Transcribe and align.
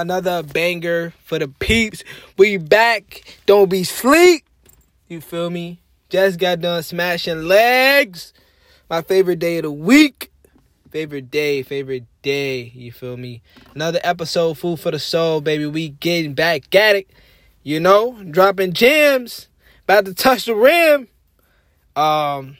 Another 0.00 0.42
banger 0.42 1.12
for 1.24 1.38
the 1.38 1.46
peeps. 1.46 2.04
We 2.38 2.56
back. 2.56 3.36
Don't 3.44 3.68
be 3.68 3.84
sleep. 3.84 4.46
You 5.08 5.20
feel 5.20 5.50
me? 5.50 5.82
Just 6.08 6.38
got 6.38 6.62
done 6.62 6.82
smashing 6.82 7.42
legs. 7.42 8.32
My 8.88 9.02
favorite 9.02 9.40
day 9.40 9.58
of 9.58 9.64
the 9.64 9.70
week. 9.70 10.32
Favorite 10.90 11.30
day, 11.30 11.62
favorite 11.62 12.06
day. 12.22 12.72
You 12.74 12.92
feel 12.92 13.18
me? 13.18 13.42
Another 13.74 14.00
episode, 14.02 14.56
Food 14.56 14.80
for 14.80 14.90
the 14.90 14.98
Soul, 14.98 15.42
baby. 15.42 15.66
We 15.66 15.90
getting 15.90 16.32
back 16.32 16.74
at 16.74 16.96
it. 16.96 17.10
You 17.62 17.78
know, 17.78 18.22
dropping 18.22 18.72
gems. 18.72 19.48
About 19.84 20.06
to 20.06 20.14
touch 20.14 20.46
the 20.46 20.54
rim. 20.54 21.08
Um, 21.94 22.56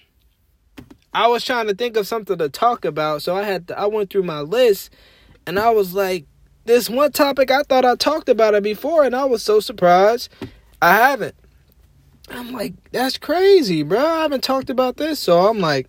I 1.14 1.26
was 1.28 1.42
trying 1.42 1.68
to 1.68 1.74
think 1.74 1.96
of 1.96 2.06
something 2.06 2.36
to 2.36 2.50
talk 2.50 2.84
about, 2.84 3.22
so 3.22 3.34
I 3.34 3.44
had 3.44 3.68
to, 3.68 3.80
I 3.80 3.86
went 3.86 4.10
through 4.10 4.24
my 4.24 4.40
list, 4.40 4.90
and 5.46 5.58
I 5.58 5.70
was 5.70 5.94
like, 5.94 6.26
this 6.70 6.88
one 6.88 7.10
topic 7.10 7.50
I 7.50 7.64
thought 7.64 7.84
I 7.84 7.96
talked 7.96 8.28
about 8.28 8.54
it 8.54 8.62
before, 8.62 9.02
and 9.04 9.14
I 9.14 9.24
was 9.24 9.42
so 9.42 9.58
surprised 9.58 10.28
I 10.80 10.94
haven't. 10.94 11.34
I'm 12.30 12.52
like, 12.52 12.74
that's 12.92 13.18
crazy, 13.18 13.82
bro. 13.82 13.98
I 13.98 14.22
haven't 14.22 14.44
talked 14.44 14.70
about 14.70 14.96
this, 14.96 15.18
so 15.18 15.48
I'm 15.48 15.58
like, 15.58 15.88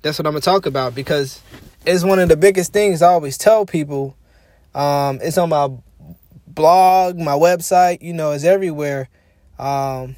that's 0.00 0.18
what 0.18 0.26
I'm 0.26 0.32
gonna 0.32 0.40
talk 0.40 0.64
about 0.64 0.94
because 0.94 1.42
it's 1.84 2.02
one 2.02 2.18
of 2.18 2.30
the 2.30 2.36
biggest 2.36 2.72
things 2.72 3.02
I 3.02 3.08
always 3.08 3.36
tell 3.36 3.66
people. 3.66 4.16
Um, 4.74 5.20
it's 5.22 5.36
on 5.36 5.50
my 5.50 5.68
blog, 6.46 7.18
my 7.18 7.32
website, 7.32 8.00
you 8.00 8.14
know, 8.14 8.32
it's 8.32 8.44
everywhere. 8.44 9.10
Um, 9.58 10.16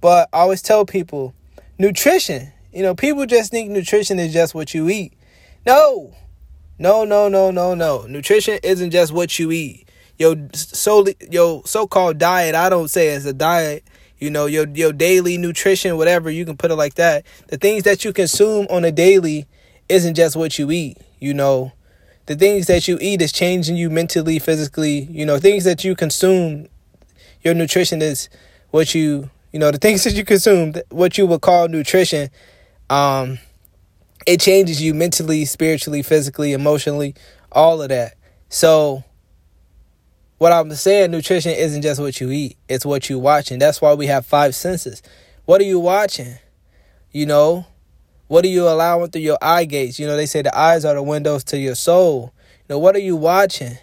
but 0.00 0.28
I 0.32 0.38
always 0.40 0.62
tell 0.62 0.86
people 0.86 1.34
nutrition. 1.76 2.52
You 2.72 2.84
know, 2.84 2.94
people 2.94 3.26
just 3.26 3.50
think 3.50 3.70
nutrition 3.70 4.20
is 4.20 4.32
just 4.32 4.54
what 4.54 4.74
you 4.74 4.88
eat. 4.88 5.14
No, 5.66 6.14
no, 6.80 7.04
no, 7.04 7.28
no, 7.28 7.50
no, 7.50 7.74
no. 7.74 8.06
Nutrition 8.06 8.58
isn't 8.62 8.90
just 8.90 9.12
what 9.12 9.38
you 9.38 9.52
eat. 9.52 9.86
Your 10.18 10.34
so 10.54 11.04
your 11.30 11.62
so-called 11.66 12.16
diet, 12.16 12.54
I 12.54 12.70
don't 12.70 12.88
say 12.88 13.08
it's 13.08 13.26
a 13.26 13.34
diet. 13.34 13.84
You 14.18 14.30
know, 14.30 14.46
your 14.46 14.66
your 14.66 14.90
daily 14.94 15.36
nutrition, 15.36 15.98
whatever 15.98 16.30
you 16.30 16.46
can 16.46 16.56
put 16.56 16.70
it 16.70 16.76
like 16.76 16.94
that. 16.94 17.26
The 17.48 17.58
things 17.58 17.82
that 17.82 18.02
you 18.02 18.14
consume 18.14 18.66
on 18.70 18.86
a 18.86 18.90
daily 18.90 19.46
isn't 19.90 20.14
just 20.14 20.36
what 20.36 20.58
you 20.58 20.70
eat. 20.70 20.96
You 21.18 21.34
know, 21.34 21.72
the 22.24 22.34
things 22.34 22.66
that 22.68 22.88
you 22.88 22.96
eat 22.98 23.20
is 23.20 23.30
changing 23.30 23.76
you 23.76 23.90
mentally, 23.90 24.38
physically. 24.38 25.00
You 25.10 25.26
know, 25.26 25.38
things 25.38 25.64
that 25.64 25.84
you 25.84 25.94
consume, 25.94 26.66
your 27.42 27.52
nutrition 27.52 28.00
is 28.00 28.30
what 28.70 28.94
you 28.94 29.28
you 29.52 29.58
know 29.58 29.70
the 29.70 29.76
things 29.86 30.04
that 30.04 30.14
you 30.14 30.24
consume, 30.24 30.72
what 30.88 31.18
you 31.18 31.26
would 31.26 31.42
call 31.42 31.68
nutrition. 31.68 32.30
Um, 32.88 33.38
it 34.26 34.40
changes 34.40 34.82
you 34.82 34.94
mentally, 34.94 35.44
spiritually, 35.44 36.02
physically, 36.02 36.52
emotionally, 36.52 37.14
all 37.52 37.82
of 37.82 37.88
that. 37.88 38.14
So 38.48 39.04
what 40.38 40.52
I'm 40.52 40.72
saying, 40.74 41.10
nutrition 41.10 41.52
isn't 41.52 41.82
just 41.82 42.00
what 42.00 42.20
you 42.20 42.30
eat, 42.30 42.56
it's 42.68 42.86
what 42.86 43.10
you 43.10 43.18
watching. 43.18 43.58
That's 43.58 43.80
why 43.80 43.94
we 43.94 44.06
have 44.06 44.26
five 44.26 44.54
senses. 44.54 45.02
What 45.44 45.60
are 45.60 45.64
you 45.64 45.78
watching? 45.78 46.36
You 47.12 47.26
know, 47.26 47.66
what 48.28 48.44
are 48.44 48.48
you 48.48 48.68
allowing 48.68 49.10
through 49.10 49.22
your 49.22 49.38
eye 49.42 49.64
gates? 49.64 49.98
You 49.98 50.06
know, 50.06 50.16
they 50.16 50.26
say 50.26 50.42
the 50.42 50.56
eyes 50.56 50.84
are 50.84 50.94
the 50.94 51.02
windows 51.02 51.44
to 51.44 51.58
your 51.58 51.74
soul. 51.74 52.32
You 52.60 52.74
know, 52.74 52.78
what 52.78 52.94
are 52.94 53.00
you 53.00 53.16
watching? 53.16 53.76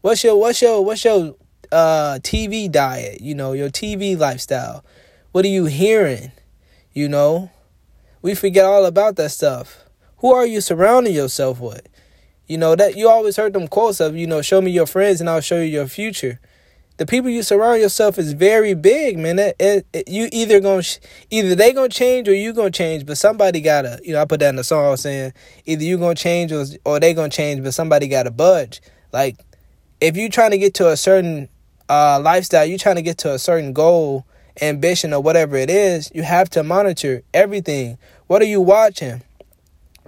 What's 0.00 0.24
your 0.24 0.40
what's 0.40 0.60
your 0.62 0.84
what's 0.84 1.04
your 1.04 1.36
uh 1.70 2.18
TV 2.22 2.70
diet? 2.70 3.20
You 3.20 3.34
know, 3.34 3.52
your 3.52 3.68
TV 3.70 4.18
lifestyle. 4.18 4.84
What 5.32 5.44
are 5.44 5.48
you 5.48 5.66
hearing? 5.66 6.32
You 6.92 7.08
know? 7.08 7.50
We 8.22 8.34
forget 8.36 8.64
all 8.64 8.84
about 8.86 9.16
that 9.16 9.32
stuff. 9.32 9.84
Who 10.18 10.32
are 10.32 10.46
you 10.46 10.60
surrounding 10.60 11.12
yourself 11.12 11.60
with? 11.60 11.88
You 12.46 12.56
know 12.56 12.76
that 12.76 12.96
you 12.96 13.08
always 13.08 13.36
heard 13.36 13.52
them 13.52 13.66
quotes 13.66 13.98
of, 14.00 14.16
you 14.16 14.26
know, 14.26 14.42
show 14.42 14.60
me 14.60 14.70
your 14.70 14.86
friends 14.86 15.20
and 15.20 15.28
I'll 15.28 15.40
show 15.40 15.56
you 15.56 15.64
your 15.64 15.88
future. 15.88 16.40
The 16.98 17.06
people 17.06 17.30
you 17.30 17.42
surround 17.42 17.80
yourself 17.80 18.18
is 18.18 18.32
very 18.34 18.74
big, 18.74 19.18
man. 19.18 19.38
It, 19.38 19.56
it, 19.58 19.86
it, 19.92 20.08
you 20.08 20.28
either 20.30 20.60
gonna 20.60 20.82
either 21.30 21.54
they 21.56 21.72
gonna 21.72 21.88
change 21.88 22.28
or 22.28 22.34
you 22.34 22.52
gonna 22.52 22.70
change, 22.70 23.06
but 23.06 23.18
somebody 23.18 23.60
gotta. 23.60 23.98
You 24.04 24.12
know, 24.12 24.22
I 24.22 24.24
put 24.24 24.40
that 24.40 24.50
in 24.50 24.56
the 24.56 24.64
song 24.64 24.96
saying 24.96 25.32
either 25.64 25.82
you 25.82 25.98
gonna 25.98 26.14
change 26.14 26.52
or 26.52 26.64
or 26.84 27.00
they 27.00 27.14
gonna 27.14 27.30
change, 27.30 27.64
but 27.64 27.74
somebody 27.74 28.06
gotta 28.06 28.30
budge. 28.30 28.82
Like 29.12 29.36
if 30.00 30.16
you 30.16 30.28
trying 30.28 30.50
to 30.50 30.58
get 30.58 30.74
to 30.74 30.90
a 30.90 30.96
certain 30.96 31.48
uh, 31.88 32.20
lifestyle, 32.20 32.66
you 32.66 32.78
trying 32.78 32.96
to 32.96 33.02
get 33.02 33.18
to 33.18 33.32
a 33.32 33.38
certain 33.38 33.72
goal, 33.72 34.26
ambition, 34.60 35.12
or 35.12 35.22
whatever 35.22 35.56
it 35.56 35.70
is, 35.70 36.10
you 36.14 36.22
have 36.22 36.50
to 36.50 36.62
monitor 36.62 37.22
everything. 37.32 37.98
What 38.26 38.42
are 38.42 38.46
you 38.46 38.60
watching? 38.60 39.22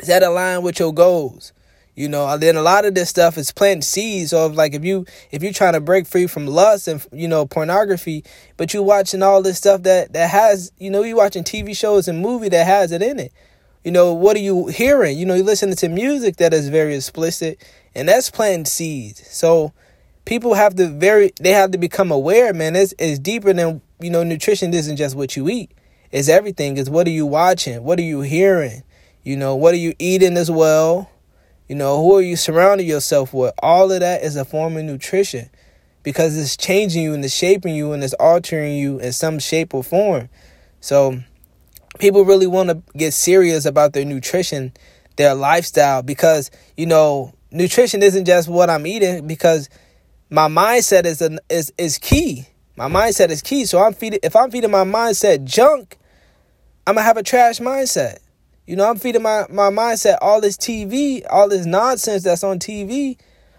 Is 0.00 0.09
that 0.09 0.22
aligned 0.22 0.65
with 0.65 0.78
your 0.78 0.93
goals? 0.93 1.53
You 1.94 2.09
know, 2.09 2.27
and 2.27 2.43
then 2.43 2.56
a 2.56 2.62
lot 2.62 2.84
of 2.84 2.97
this 2.97 3.09
stuff 3.09 3.38
is 3.38 3.53
planting 3.53 3.83
seeds 3.83 4.33
of 4.33 4.56
like 4.56 4.75
if 4.75 4.84
you 4.84 5.06
if 5.31 5.44
you're 5.44 5.53
trying 5.53 5.75
to 5.75 5.81
break 5.81 6.09
free 6.09 6.27
from 6.27 6.47
lust 6.47 6.88
and 6.88 7.06
you 7.12 7.28
know 7.28 7.47
pornography, 7.47 8.25
but 8.56 8.75
you 8.75 8.83
watching 8.83 9.22
all 9.22 9.43
this 9.43 9.59
stuff 9.59 9.84
that 9.84 10.12
that 10.12 10.31
has 10.31 10.72
you 10.78 10.91
know 10.91 11.04
you 11.04 11.16
watching 11.16 11.44
TV 11.44 11.77
shows 11.77 12.09
and 12.09 12.21
movie 12.21 12.49
that 12.49 12.66
has 12.66 12.91
it 12.91 13.00
in 13.00 13.21
it. 13.21 13.33
You 13.84 13.93
know 13.93 14.12
what 14.12 14.37
are 14.37 14.41
you 14.41 14.66
hearing? 14.66 15.16
You 15.16 15.25
know 15.25 15.34
you're 15.34 15.44
listening 15.44 15.77
to 15.77 15.88
music 15.88 16.37
that 16.37 16.53
is 16.53 16.69
very 16.69 16.97
explicit, 16.97 17.62
and 17.94 18.09
that's 18.09 18.28
planting 18.28 18.65
seeds. 18.65 19.25
So 19.31 19.72
people 20.25 20.55
have 20.55 20.75
to 20.77 20.89
very 20.89 21.33
they 21.41 21.51
have 21.51 21.71
to 21.73 21.79
become 21.79 22.11
aware, 22.11 22.53
man. 22.53 22.77
It's 22.77 22.95
it's 22.99 23.19
deeper 23.19 23.53
than 23.53 23.81
you 24.01 24.11
know. 24.11 24.23
Nutrition 24.23 24.73
isn't 24.75 24.97
just 24.97 25.17
what 25.17 25.37
you 25.37 25.49
eat; 25.49 25.71
it's 26.11 26.29
everything. 26.29 26.77
It's 26.77 26.89
what 26.89 27.07
are 27.07 27.11
you 27.11 27.27
watching? 27.27 27.83
What 27.83 27.99
are 27.99 28.03
you 28.03 28.23
hearing? 28.23 28.83
You 29.23 29.37
know, 29.37 29.57
what 29.57 29.75
are 29.75 29.79
you 29.79 29.95
eating 29.99 30.37
as 30.37 30.51
well? 30.51 31.11
You 31.69 31.77
know, 31.77 32.03
who 32.03 32.17
are 32.17 32.23
you 32.23 32.37
surrounding 32.37 32.87
yourself 32.87 33.33
with? 33.33 33.55
All 33.63 33.91
of 33.91 34.01
that 34.01 34.23
is 34.23 34.37
a 34.37 34.45
form 34.45 34.77
of 34.77 34.84
nutrition 34.84 35.49
because 36.03 36.37
it's 36.37 36.59
changing 36.59 37.03
you 37.03 37.15
and 37.15 37.25
it's 37.25 37.34
shaping 37.34 37.75
you 37.75 37.93
and 37.93 38.05
it's 38.05 38.13
altering 38.15 38.77
you 38.77 38.99
in 38.99 39.13
some 39.13 39.39
shape 39.39 39.73
or 39.73 39.83
form. 39.83 40.29
So, 40.81 41.21
people 41.99 42.27
really 42.27 42.47
want 42.47 42.69
to 42.69 42.83
get 42.95 43.15
serious 43.15 43.65
about 43.65 43.95
their 43.95 44.05
nutrition, 44.05 44.75
their 45.17 45.34
lifestyle, 45.34 46.03
because, 46.03 46.51
you 46.77 46.84
know, 46.84 47.33
nutrition 47.51 48.03
isn't 48.03 48.27
just 48.27 48.47
what 48.47 48.69
I'm 48.69 48.87
eating 48.87 49.27
because 49.27 49.71
my 50.31 50.49
mindset 50.49 51.05
is, 51.05 51.23
a, 51.23 51.39
is, 51.49 51.73
is 51.79 51.99
key. 51.99 52.47
My 52.77 52.89
mindset 52.89 53.31
is 53.31 53.43
key. 53.43 53.67
So, 53.67 53.83
I'm 53.83 53.95
feeding, 53.95 54.21
if 54.23 54.35
I'm 54.37 54.51
feeding 54.51 54.71
my 54.71 54.85
mindset 54.85 55.45
junk, 55.45 55.99
I'm 56.87 56.97
to 56.97 57.03
have 57.03 57.17
a 57.17 57.23
trash 57.23 57.61
mindset. 57.61 58.19
You 58.67 58.77
know, 58.77 58.89
I'm 58.89 58.97
feeding 58.97 59.23
my, 59.23 59.45
my 59.51 59.71
mindset 59.71 60.19
all 60.21 60.41
this 60.41 60.57
TV, 60.57 61.23
all 61.29 61.49
this 61.49 61.67
nonsense 61.67 62.23
that's 62.23 62.45
on 62.45 62.59
TV. 62.59 63.19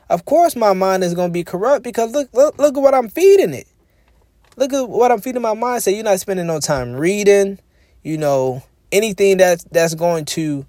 Of 0.10 0.26
course 0.26 0.56
my 0.56 0.74
mind 0.74 1.04
is 1.04 1.16
gonna 1.16 1.34
be 1.34 1.44
corrupt 1.44 1.84
because 1.84 2.12
look 2.14 2.32
look 2.34 2.58
look 2.60 2.78
at 2.78 2.82
what 2.82 2.94
I'm 2.94 3.10
feeding 3.10 3.54
it. 3.54 3.68
Look 4.56 4.72
at 4.74 4.88
what 4.88 5.12
I'm 5.12 5.20
feeding 5.20 5.42
my 5.42 5.56
mindset. 5.56 5.96
You're 5.96 6.04
not 6.04 6.20
spending 6.20 6.48
no 6.48 6.60
time 6.60 6.94
reading, 6.94 7.60
you 8.04 8.18
know, 8.18 8.64
anything 8.92 9.38
that's 9.38 9.64
that's 9.66 9.96
going 9.96 10.26
to 10.26 10.66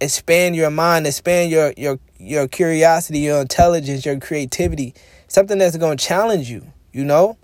expand 0.00 0.56
your 0.56 0.70
mind, 0.70 1.06
expand 1.06 1.50
your 1.50 1.72
your 1.76 1.98
your 2.18 2.48
curiosity, 2.48 3.20
your 3.20 3.42
intelligence, 3.42 4.06
your 4.06 4.18
creativity. 4.18 4.94
Something 5.28 5.58
that's 5.58 5.76
gonna 5.76 5.96
challenge 5.96 6.50
you, 6.50 6.66
you 6.92 7.04
know? 7.04 7.38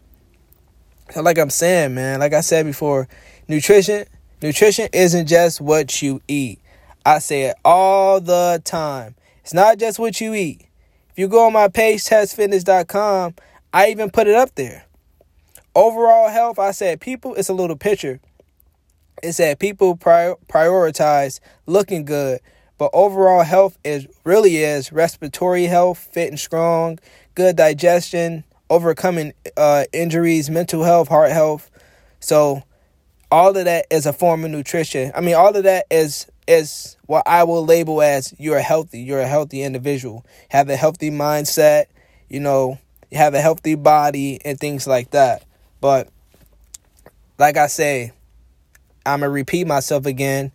So 1.10 1.22
like 1.22 1.38
I'm 1.38 1.50
saying, 1.50 1.94
man, 1.94 2.20
like 2.20 2.32
I 2.32 2.40
said 2.40 2.66
before, 2.66 3.08
nutrition 3.46 4.06
Nutrition 4.44 4.90
isn't 4.92 5.26
just 5.26 5.58
what 5.58 6.02
you 6.02 6.20
eat. 6.28 6.60
I 7.06 7.18
say 7.18 7.44
it 7.44 7.56
all 7.64 8.20
the 8.20 8.60
time. 8.62 9.14
It's 9.40 9.54
not 9.54 9.78
just 9.78 9.98
what 9.98 10.20
you 10.20 10.34
eat. 10.34 10.66
If 11.08 11.18
you 11.18 11.28
go 11.28 11.46
on 11.46 11.54
my 11.54 11.68
page, 11.68 12.04
testfitness.com, 12.04 13.36
I 13.72 13.88
even 13.88 14.10
put 14.10 14.26
it 14.26 14.34
up 14.34 14.54
there. 14.54 14.84
Overall 15.74 16.28
health, 16.28 16.58
I 16.58 16.72
said 16.72 17.00
people, 17.00 17.34
it's 17.36 17.48
a 17.48 17.54
little 17.54 17.76
picture. 17.76 18.20
It 19.22 19.32
said 19.32 19.58
people 19.58 19.96
prior, 19.96 20.34
prioritize 20.46 21.40
looking 21.64 22.04
good, 22.04 22.40
but 22.78 22.90
overall 22.92 23.42
health 23.42 23.78
is 23.84 24.06
really 24.24 24.56
is 24.56 24.92
respiratory 24.92 25.64
health, 25.64 25.98
fit 26.12 26.28
and 26.28 26.38
strong, 26.38 26.98
good 27.34 27.56
digestion, 27.56 28.44
overcoming 28.70 29.32
uh, 29.56 29.84
injuries, 29.92 30.50
mental 30.50 30.82
health, 30.82 31.08
heart 31.08 31.30
health. 31.30 31.70
So 32.20 32.62
all 33.30 33.56
of 33.56 33.64
that 33.64 33.86
is 33.90 34.06
a 34.06 34.12
form 34.12 34.44
of 34.44 34.50
nutrition. 34.50 35.12
I 35.14 35.20
mean, 35.20 35.34
all 35.34 35.54
of 35.54 35.64
that 35.64 35.86
is 35.90 36.26
is 36.46 36.96
what 37.06 37.26
I 37.26 37.44
will 37.44 37.64
label 37.64 38.02
as 38.02 38.34
you're 38.38 38.60
healthy. 38.60 39.00
You're 39.00 39.20
a 39.20 39.28
healthy 39.28 39.62
individual. 39.62 40.26
Have 40.50 40.68
a 40.68 40.76
healthy 40.76 41.10
mindset. 41.10 41.86
You 42.28 42.40
know, 42.40 42.78
have 43.12 43.34
a 43.34 43.40
healthy 43.40 43.74
body 43.74 44.40
and 44.44 44.58
things 44.58 44.86
like 44.86 45.10
that. 45.10 45.44
But 45.80 46.08
like 47.38 47.56
I 47.56 47.66
say, 47.66 48.12
I'm 49.06 49.20
gonna 49.20 49.30
repeat 49.30 49.66
myself 49.66 50.06
again. 50.06 50.52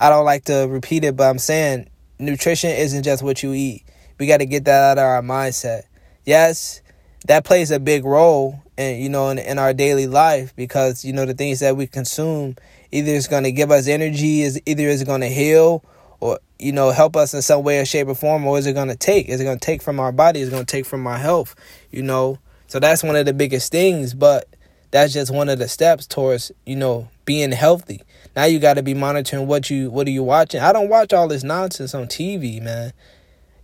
I 0.00 0.10
don't 0.10 0.24
like 0.24 0.44
to 0.46 0.66
repeat 0.68 1.04
it, 1.04 1.16
but 1.16 1.28
I'm 1.28 1.38
saying 1.38 1.88
nutrition 2.18 2.70
isn't 2.70 3.02
just 3.02 3.22
what 3.22 3.42
you 3.42 3.52
eat. 3.52 3.84
We 4.18 4.26
got 4.26 4.38
to 4.38 4.46
get 4.46 4.64
that 4.66 4.98
out 4.98 4.98
of 4.98 5.04
our 5.04 5.22
mindset. 5.22 5.82
Yes, 6.24 6.82
that 7.26 7.44
plays 7.44 7.70
a 7.70 7.80
big 7.80 8.04
role 8.04 8.60
and 8.76 9.00
you 9.00 9.08
know 9.08 9.28
in, 9.28 9.38
in 9.38 9.58
our 9.58 9.72
daily 9.72 10.06
life 10.06 10.54
because 10.56 11.04
you 11.04 11.12
know 11.12 11.24
the 11.24 11.34
things 11.34 11.60
that 11.60 11.76
we 11.76 11.86
consume 11.86 12.56
either 12.90 13.12
it's 13.12 13.28
going 13.28 13.44
to 13.44 13.52
give 13.52 13.70
us 13.70 13.86
energy 13.86 14.42
is 14.42 14.60
either 14.66 14.88
it's 14.88 15.04
going 15.04 15.20
to 15.20 15.28
heal 15.28 15.84
or 16.20 16.38
you 16.58 16.72
know, 16.72 16.90
help 16.90 17.16
us 17.16 17.34
in 17.34 17.42
some 17.42 17.62
way 17.62 17.78
or 17.78 17.84
shape 17.84 18.08
or 18.08 18.14
form, 18.14 18.46
or 18.46 18.58
is 18.58 18.66
it 18.66 18.72
going 18.72 18.88
to 18.88 18.96
take? 18.96 19.28
Is 19.28 19.40
it 19.40 19.44
going 19.44 19.58
to 19.58 19.64
take 19.64 19.82
from 19.82 20.00
our 20.00 20.12
body? 20.12 20.40
Is 20.40 20.48
it 20.48 20.52
going 20.52 20.64
to 20.64 20.70
take 20.70 20.86
from 20.86 21.06
our 21.06 21.18
health? 21.18 21.54
You 21.90 22.02
know, 22.02 22.38
so 22.66 22.80
that's 22.80 23.02
one 23.02 23.16
of 23.16 23.26
the 23.26 23.34
biggest 23.34 23.70
things, 23.70 24.14
but 24.14 24.48
that's 24.94 25.12
just 25.12 25.32
one 25.32 25.48
of 25.48 25.58
the 25.58 25.66
steps 25.66 26.06
towards, 26.06 26.52
you 26.64 26.76
know, 26.76 27.08
being 27.24 27.50
healthy. 27.50 28.02
Now 28.36 28.44
you 28.44 28.60
got 28.60 28.74
to 28.74 28.82
be 28.84 28.94
monitoring 28.94 29.48
what 29.48 29.68
you 29.68 29.90
what 29.90 30.06
are 30.06 30.12
you 30.12 30.22
watching. 30.22 30.60
I 30.60 30.72
don't 30.72 30.88
watch 30.88 31.12
all 31.12 31.26
this 31.26 31.42
nonsense 31.42 31.96
on 31.96 32.06
TV, 32.06 32.62
man. 32.62 32.92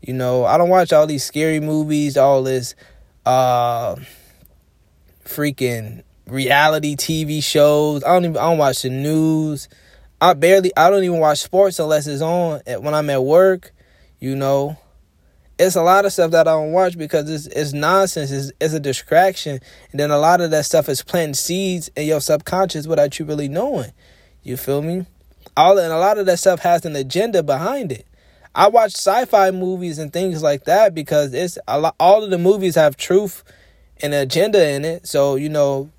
You 0.01 0.13
know, 0.13 0.45
I 0.45 0.59
don't 0.59 0.71
watch 0.71 0.93
all 0.93 1.07
these 1.07 1.23
scary 1.23 1.61
movies, 1.61 2.17
all 2.17 2.43
this 2.43 2.75
uh 3.25 3.95
freaking 5.25 6.03
reality 6.27 6.97
TV 6.97 7.41
shows. 7.45 8.03
I 8.03 8.09
don't 8.09 8.25
even 8.25 8.37
I 8.37 8.51
don't 8.51 8.59
watch 8.59 8.83
the 8.83 8.91
news. 8.91 9.69
I 10.21 10.35
barely 10.35 10.77
I 10.77 10.91
don't 10.91 11.05
even 11.05 11.21
watch 11.21 11.39
sports 11.39 11.79
unless 11.79 12.09
it's 12.09 12.23
on 12.23 12.61
when 12.67 12.93
I'm 12.93 13.09
at 13.09 13.23
work, 13.23 13.71
you 14.19 14.35
know. 14.35 14.77
It's 15.61 15.77
a 15.77 15.83
lot 15.83 16.07
of 16.07 16.13
stuff 16.15 16.31
that 16.31 16.49
I 16.49 16.53
don't 16.53 16.73
watch 16.73 16.97
because 16.97 17.29
it's 17.29 17.47
it's 17.47 17.75
nonsense. 17.75 18.31
It's, 18.31 18.51
it's 18.59 18.73
a 18.73 18.81
distraction. 18.81 19.61
And 19.91 20.01
then 20.01 20.11
a 20.11 20.17
lot 20.17 20.41
of 20.41 20.51
that 20.53 20.65
stuff 20.65 20.89
is 20.89 21.03
planting 21.03 21.35
seeds 21.35 21.91
in 21.95 22.07
your 22.07 22.23
subconscious 22.23 22.87
without 22.87 23.19
you 23.19 23.27
really 23.27 23.47
knowing. 23.47 23.93
You 24.43 24.57
feel 24.57 24.81
me? 24.81 25.05
All 25.59 25.77
and 25.77 25.93
a 25.93 25.99
lot 25.99 26.17
of 26.17 26.25
that 26.25 26.39
stuff 26.39 26.61
has 26.61 26.87
an 26.87 26.97
agenda 26.97 27.43
behind 27.43 27.93
it. 27.93 28.07
I 28.55 28.69
watch 28.69 28.93
sci-fi 28.93 29.51
movies 29.51 29.99
and 29.99 30.11
things 30.11 30.43
like 30.43 30.65
that 30.65 30.95
because 30.95 31.35
it's 31.35 31.59
a 31.69 31.79
lot, 31.79 31.95
all 32.01 32.25
of 32.25 32.31
the 32.31 32.39
movies 32.39 32.75
have 32.77 32.97
truth 32.97 33.45
and 34.03 34.15
agenda 34.15 34.67
in 34.67 34.87
it. 34.87 35.07
So, 35.07 35.37
you 35.37 35.51
know, 35.51 35.91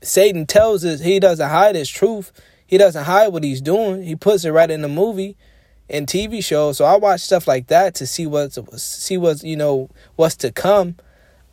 Satan 0.00 0.46
tells 0.46 0.86
us 0.86 1.00
he 1.00 1.20
doesn't 1.20 1.50
hide 1.50 1.74
his 1.74 1.90
truth. 1.90 2.32
He 2.66 2.78
doesn't 2.78 3.04
hide 3.04 3.28
what 3.28 3.44
he's 3.44 3.60
doing. 3.60 4.04
He 4.04 4.16
puts 4.16 4.46
it 4.46 4.52
right 4.52 4.70
in 4.70 4.80
the 4.80 4.88
movie 4.88 5.36
and 5.88 6.06
TV 6.06 6.42
shows. 6.44 6.78
So 6.78 6.84
I 6.84 6.96
watch 6.96 7.20
stuff 7.20 7.46
like 7.46 7.68
that 7.68 7.94
to 7.96 8.06
see 8.06 8.26
what's 8.26 8.58
see 8.82 9.16
what's 9.16 9.44
you 9.44 9.56
know 9.56 9.90
what's 10.16 10.36
to 10.36 10.52
come. 10.52 10.96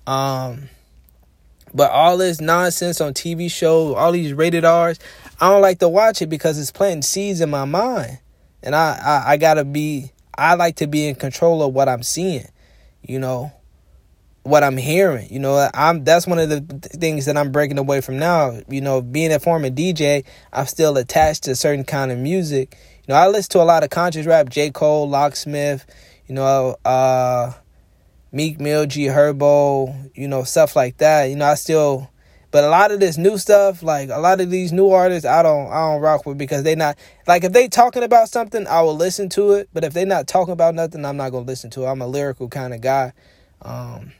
Um, 0.05 0.69
but 1.73 1.91
all 1.91 2.17
this 2.17 2.39
nonsense 2.39 3.01
on 3.01 3.13
TV 3.13 3.49
shows, 3.49 3.95
all 3.95 4.11
these 4.11 4.33
rated 4.33 4.65
R's, 4.65 4.99
I 5.39 5.49
don't 5.49 5.61
like 5.61 5.79
to 5.79 5.89
watch 5.89 6.21
it 6.21 6.27
because 6.27 6.59
it's 6.59 6.71
planting 6.71 7.01
seeds 7.01 7.41
in 7.41 7.49
my 7.49 7.65
mind, 7.65 8.19
and 8.61 8.75
I 8.75 8.99
I, 9.03 9.33
I 9.33 9.37
gotta 9.37 9.65
be 9.65 10.11
I 10.37 10.55
like 10.55 10.77
to 10.77 10.87
be 10.87 11.07
in 11.07 11.15
control 11.15 11.63
of 11.63 11.73
what 11.73 11.89
I'm 11.89 12.03
seeing, 12.03 12.47
you 13.01 13.19
know 13.19 13.51
what 14.43 14.63
I'm 14.63 14.77
hearing. 14.77 15.27
You 15.31 15.39
know, 15.39 15.69
I'm 15.73 16.03
that's 16.03 16.27
one 16.27 16.37
of 16.37 16.49
the 16.49 16.61
things 16.61 17.25
that 17.25 17.37
I'm 17.37 17.51
breaking 17.51 17.77
away 17.77 18.01
from 18.01 18.19
now. 18.19 18.59
You 18.69 18.81
know, 18.81 19.01
being 19.01 19.31
a 19.31 19.39
former 19.39 19.69
DJ, 19.69 20.25
I'm 20.51 20.65
still 20.67 20.97
attached 20.97 21.43
to 21.43 21.51
a 21.51 21.55
certain 21.55 21.85
kind 21.85 22.11
of 22.11 22.17
music. 22.17 22.77
You 23.07 23.13
know, 23.13 23.19
I 23.19 23.27
listen 23.27 23.51
to 23.51 23.61
a 23.61 23.63
lot 23.63 23.83
of 23.83 23.89
conscious 23.89 24.25
rap, 24.25 24.49
J. 24.49 24.71
Cole, 24.71 25.09
Locksmith, 25.09 25.85
you 26.27 26.35
know, 26.35 26.75
uh 26.85 27.53
Meek 28.31 28.59
Mill, 28.59 28.85
G 28.85 29.05
Herbo, 29.05 30.11
you 30.15 30.27
know, 30.27 30.43
stuff 30.43 30.75
like 30.75 30.97
that. 30.97 31.25
You 31.25 31.35
know, 31.35 31.45
I 31.45 31.55
still 31.55 32.09
but 32.53 32.63
a 32.63 32.69
lot 32.69 32.91
of 32.91 32.99
this 32.99 33.17
new 33.17 33.39
stuff, 33.39 33.81
like 33.81 34.09
a 34.09 34.19
lot 34.19 34.39
of 34.39 34.51
these 34.51 34.71
new 34.71 34.91
artists, 34.91 35.25
I 35.25 35.41
don't 35.41 35.71
I 35.71 35.91
don't 35.91 36.01
rock 36.01 36.25
with 36.25 36.37
because 36.37 36.61
they 36.61 36.75
not 36.75 36.99
like 37.27 37.43
if 37.43 37.51
they 37.51 37.67
talking 37.67 38.03
about 38.03 38.29
something, 38.29 38.67
I 38.67 38.81
will 38.83 38.95
listen 38.95 39.27
to 39.29 39.53
it. 39.53 39.69
But 39.73 39.83
if 39.83 39.93
they 39.93 40.05
not 40.05 40.27
talking 40.27 40.53
about 40.53 40.75
nothing, 40.75 41.03
I'm 41.03 41.17
not 41.17 41.31
gonna 41.31 41.47
listen 41.47 41.71
to 41.71 41.83
it. 41.83 41.87
I'm 41.87 42.01
a 42.01 42.07
lyrical 42.07 42.47
kind 42.47 42.73
of 42.73 42.79
guy. 42.81 43.11
Um, 43.63 44.11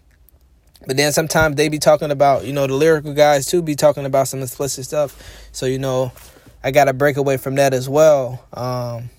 but 0.88 0.98
then 0.98 1.14
sometimes 1.14 1.56
they 1.56 1.70
be 1.70 1.78
talking 1.78 2.10
about, 2.10 2.44
you 2.46 2.54
know, 2.54 2.66
the 2.66 2.74
lyrical 2.74 3.14
guys 3.14 3.46
too 3.46 3.62
be 3.62 3.76
talking 3.76 4.04
about 4.04 4.28
some 4.28 4.42
explicit 4.42 4.86
stuff. 4.86 5.48
So, 5.52 5.68
you 5.68 5.78
know, 5.78 6.12
I 6.64 6.72
got 6.72 6.86
to 6.86 6.94
break 6.94 7.18
away 7.18 7.38
from 7.38 7.56
that 7.56 7.74
as 7.74 7.90
well. 7.90 8.46
Um, 8.54 9.10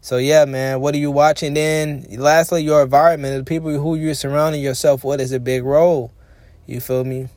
so 0.00 0.18
yeah, 0.18 0.44
man, 0.44 0.80
what 0.80 0.94
are 0.94 0.98
you 0.98 1.10
watching? 1.10 1.54
Then 1.54 2.06
lastly, 2.10 2.62
your 2.62 2.82
environment, 2.82 3.36
the 3.36 3.48
people 3.48 3.70
who 3.70 3.96
you're 3.96 4.14
surrounding 4.14 4.62
yourself 4.62 5.04
with 5.04 5.20
is 5.20 5.32
a 5.32 5.40
big 5.40 5.64
role. 5.64 6.12
You 6.66 6.80
feel 6.80 7.04
me? 7.04 7.28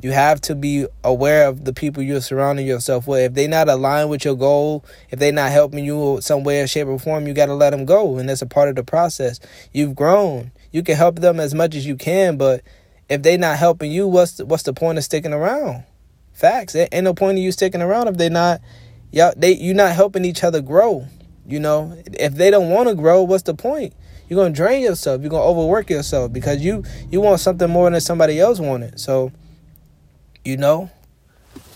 You 0.00 0.10
have 0.10 0.40
to 0.42 0.56
be 0.56 0.86
aware 1.04 1.46
of 1.46 1.64
the 1.64 1.72
people 1.72 2.02
you're 2.02 2.20
surrounding 2.20 2.66
yourself 2.66 3.06
with. 3.06 3.20
If 3.20 3.34
they 3.34 3.46
not 3.46 3.68
aligned 3.68 4.10
with 4.10 4.24
your 4.24 4.34
goal, 4.34 4.84
if 5.10 5.20
they 5.20 5.30
not 5.30 5.52
helping 5.52 5.84
you 5.84 6.18
some 6.20 6.42
way, 6.42 6.66
shape, 6.66 6.88
or 6.88 6.98
form, 6.98 7.28
you 7.28 7.34
got 7.34 7.46
to 7.46 7.54
let 7.54 7.70
them 7.70 7.84
go, 7.84 8.18
and 8.18 8.28
that's 8.28 8.42
a 8.42 8.46
part 8.46 8.68
of 8.68 8.74
the 8.74 8.82
process. 8.82 9.38
You've 9.72 9.94
grown 9.94 10.50
you 10.72 10.82
can 10.82 10.96
help 10.96 11.20
them 11.20 11.38
as 11.38 11.54
much 11.54 11.74
as 11.74 11.86
you 11.86 11.96
can, 11.96 12.36
but 12.36 12.62
if 13.08 13.22
they 13.22 13.36
not 13.36 13.58
helping 13.58 13.92
you, 13.92 14.08
what's 14.08 14.32
the, 14.32 14.46
what's 14.46 14.62
the 14.62 14.72
point 14.72 14.98
of 14.98 15.04
sticking 15.04 15.34
around? 15.34 15.84
Facts. 16.42 16.74
Ain't 16.74 17.04
no 17.04 17.14
point 17.14 17.38
of 17.38 17.44
you 17.44 17.52
sticking 17.52 17.80
around 17.80 18.08
if 18.08 18.16
they're 18.16 18.28
not 18.28 18.60
y'all 19.12 19.32
they 19.36 19.52
you're 19.52 19.74
not 19.74 19.94
helping 19.94 20.24
each 20.24 20.44
other 20.44 20.60
grow. 20.60 21.06
You 21.46 21.60
know, 21.60 21.96
if 22.12 22.34
they 22.34 22.50
don't 22.50 22.68
want 22.68 22.88
to 22.88 22.94
grow, 22.94 23.22
what's 23.22 23.44
the 23.44 23.54
point? 23.54 23.94
You're 24.28 24.42
gonna 24.42 24.54
drain 24.54 24.82
yourself. 24.82 25.20
You're 25.22 25.30
gonna 25.30 25.44
overwork 25.44 25.88
yourself 25.88 26.32
because 26.32 26.60
you 26.60 26.84
you 27.10 27.20
want 27.20 27.40
something 27.40 27.70
more 27.70 27.88
than 27.88 28.00
somebody 28.00 28.40
else 28.40 28.58
wanted. 28.58 29.00
So, 29.00 29.32
you 30.44 30.56
know, 30.56 30.90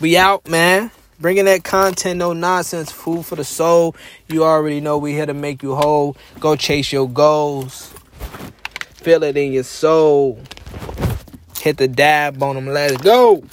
we 0.00 0.16
out, 0.16 0.48
man. 0.48 0.90
Bringing 1.18 1.46
that 1.46 1.64
content, 1.64 2.18
no 2.18 2.34
nonsense, 2.34 2.92
food 2.92 3.24
for 3.24 3.36
the 3.36 3.44
soul. 3.44 3.96
You 4.28 4.44
already 4.44 4.80
know 4.80 4.98
we 4.98 5.12
here 5.12 5.24
to 5.24 5.32
make 5.32 5.62
you 5.62 5.74
whole. 5.74 6.16
Go 6.40 6.56
chase 6.56 6.92
your 6.92 7.08
goals 7.08 7.94
feel 9.06 9.22
it 9.22 9.36
in 9.36 9.52
your 9.52 9.62
soul. 9.62 10.36
Hit 11.60 11.76
the 11.76 11.86
dab 11.86 12.42
on 12.42 12.56
them. 12.56 12.66
Let's 12.66 12.96
go. 12.96 13.44